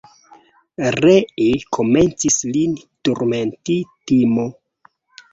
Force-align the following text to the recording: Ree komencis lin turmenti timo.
Ree 1.03 1.49
komencis 1.75 2.37
lin 2.55 2.73
turmenti 3.09 3.75
timo. 4.13 4.47